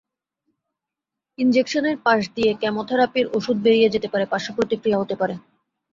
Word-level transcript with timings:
ইনজেকশনের 1.37 1.97
পাশ 2.05 2.21
দিয়ে 2.35 2.51
কেমোথেরাপির 2.61 3.25
ওষুধ 3.37 3.57
বেরিয়ে 3.65 3.91
যেতে 3.93 4.07
পারে, 4.07 4.25
পার্শ্বপ্রতিক্রিয়া 4.25 5.01
হতে 5.01 5.15
পারে। 5.21 5.35